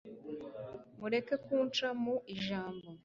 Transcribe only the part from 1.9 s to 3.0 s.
mu ijambo